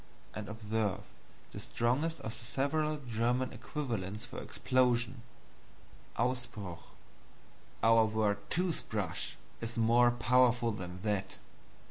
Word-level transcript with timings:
And 0.33 0.49
observe 0.49 1.01
the 1.51 1.59
strongest 1.59 2.19
of 2.21 2.31
the 2.31 2.43
several 2.43 2.97
German 3.07 3.53
equivalents 3.53 4.25
for 4.25 4.41
explosion 4.41 5.21
AUSBRUCH. 6.17 6.81
Our 7.83 8.05
word 8.05 8.39
Toothbrush 8.49 9.35
is 9.61 9.77
more 9.77 10.09
powerful 10.09 10.71
than 10.71 11.03
that. 11.03 11.37